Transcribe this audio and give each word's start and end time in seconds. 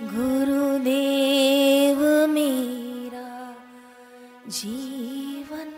गुरुदेव 0.00 2.00
मेरा 2.32 3.30
जीवन। 4.48 5.70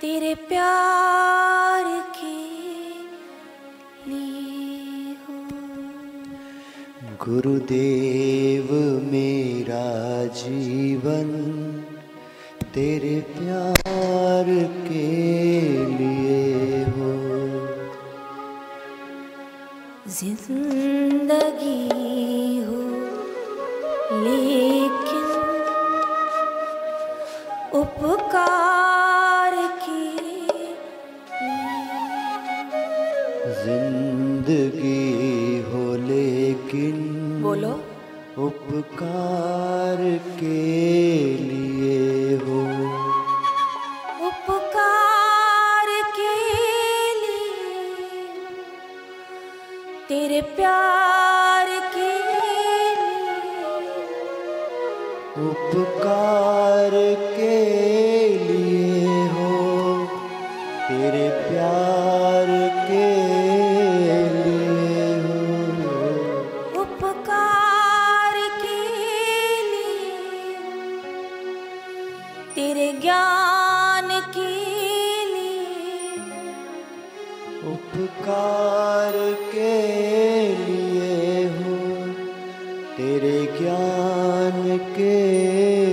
तेरे 0.00 0.34
प्यार 0.48 1.86
के 2.18 2.36
लिए 4.10 5.14
गुरुदेव 7.24 8.68
मेरा 9.12 9.88
जीवन 10.42 11.28
तेरे 12.74 13.16
प्यार 13.34 14.46
के 14.88 15.08
लिए 15.98 16.84
हो। 16.84 17.12
ज़िंदगी 20.08 20.93
ज़िंदगी 33.46 35.00
हो 35.70 35.82
लेकिन 36.04 36.96
बोलो। 37.42 37.72
उपकार 38.46 39.98
के 40.40 40.62
लिए 41.40 42.36
हो। 42.36 42.60
उपकार 44.28 45.90
के 46.16 46.34
लिए 47.20 47.52
तेरे 50.08 50.40
प्यार 50.56 51.68
के 51.96 52.12
लिए। 52.30 52.96
उपकार 55.50 56.90
के 57.36 58.03
उपकार 78.04 79.14
के 79.52 79.76
लिए 80.56 81.44
हूँ 81.48 82.14
तेरे 82.96 83.36
ज्ञान 83.58 84.78
के 84.96 85.16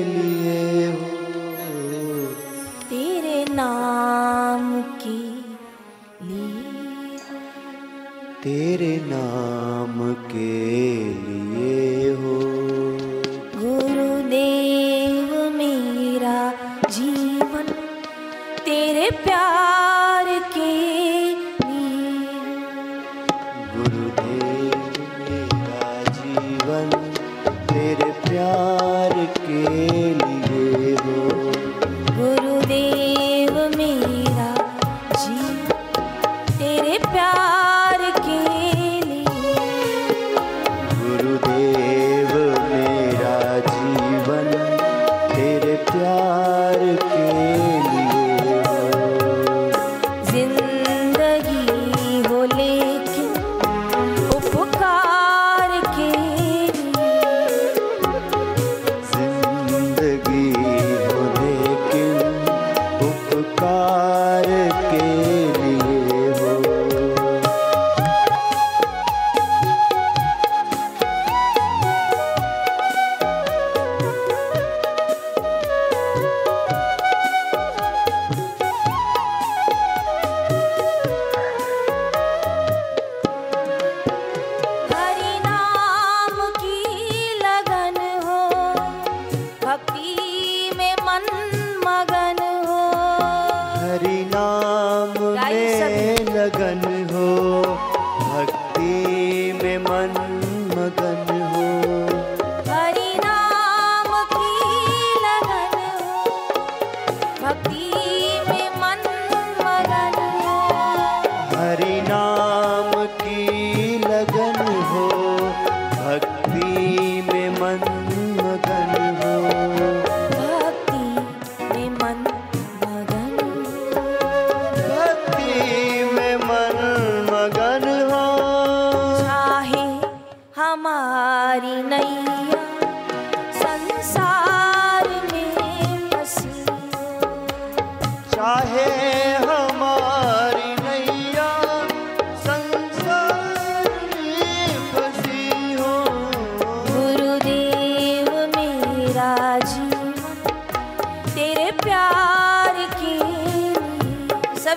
लिए 0.06 0.88
हूँ। 0.88 2.26
तेरे 2.90 3.46
नाम 3.54 4.66
की 5.04 5.22
लिए 6.24 7.18
तेरे 8.44 8.94
नाम 9.08 10.14
के 10.28 10.54
लिए 11.26 12.12
हो। 12.14 12.38
गुरुदेव 13.56 15.34
मेरा 15.58 16.40
जीवन 16.90 17.74
तेरे 18.66 19.10
प्यार 19.24 19.71
Yeah. 29.52 30.01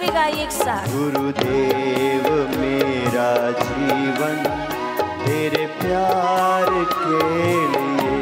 भी 0.04 0.12
गाइए 0.12 0.42
एक 0.42 0.50
साथ। 0.50 0.86
गुरुदेव 0.88 2.24
मेरा 2.60 3.30
जीवन 3.60 4.36
तेरे 5.24 5.66
प्यार 5.80 6.68
के 6.92 7.20
लिए। 7.72 8.16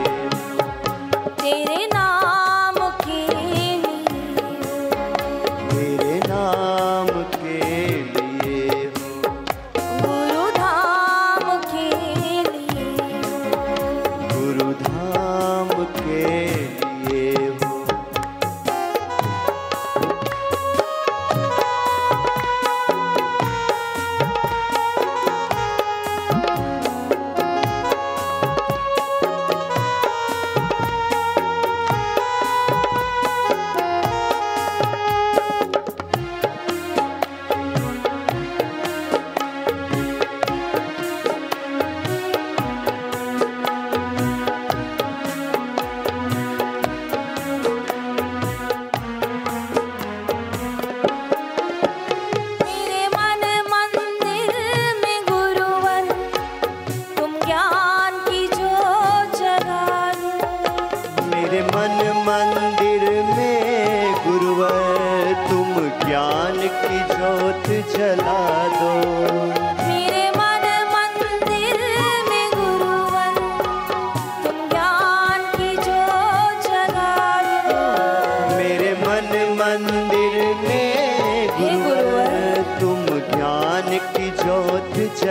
तेरे 1.42 1.86
नाम 1.86 2.01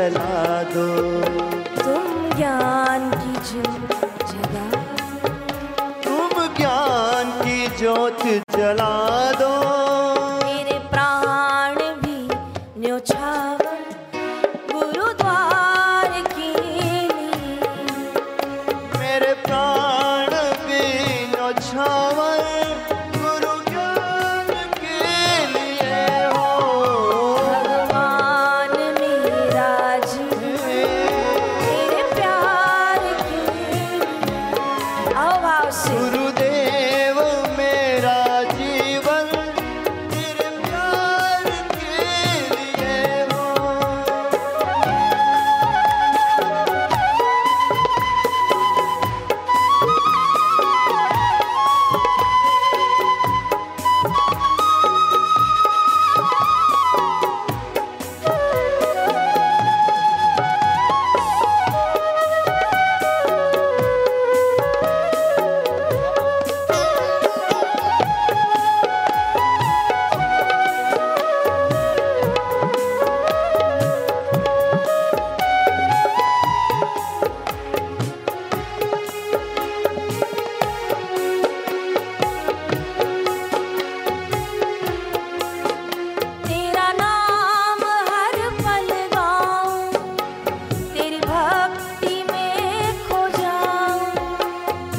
दो। 0.09 1.21
तुम 1.83 2.37
ज्ञान 2.37 3.11
की 3.11 3.33
ज्योत 3.33 4.31
जला। 4.31 4.81
तुम 5.91 6.55
ज्ञान 6.55 7.31
की 7.31 7.67
ज्योत 7.67 8.23
जला 8.57 9.30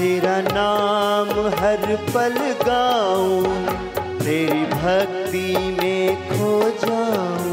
तेरा 0.02 0.36
नाम 0.44 1.28
हर 1.58 1.82
पल 2.14 2.34
गाऊं 2.60 3.42
तेरी 4.18 4.64
भक्ति 4.72 5.44
में 5.76 6.16
खो 6.30 6.50
जाऊँ। 6.82 7.52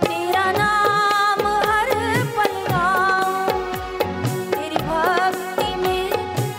तेरा 0.00 0.44
नाम 0.56 1.44
हर 1.68 1.92
पल 2.38 2.56
गाऊं 2.70 3.60
तेरी 4.50 4.82
भक्ति 4.90 5.70
में 5.84 6.10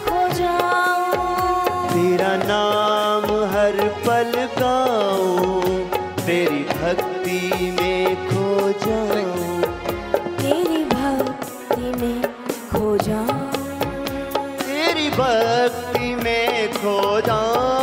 खो 0.05 0.21
जाऊँ। 0.39 1.85
तेरा 1.91 2.33
नाम 2.45 3.29
हर 3.53 3.87
पल 4.07 4.33
गाऊं 4.59 5.61
तेरी 6.25 6.63
भक्ति 6.73 7.71
में 7.81 8.27
खो 8.27 8.71
जाऊँ। 8.85 9.61
तेरी 10.41 10.83
भक्ति 10.95 11.91
में 12.01 12.21
खो 12.71 12.97
जाऊँ। 12.97 13.42
भक्ति 15.17 16.15
में 16.15 16.73
खो 16.73 17.21
जाऊँ। 17.21 17.82